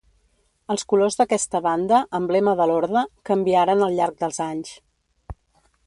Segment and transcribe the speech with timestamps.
[0.75, 4.75] Els colors d’aquesta banda, emblema de l'orde, canviaren al llarg dels anys.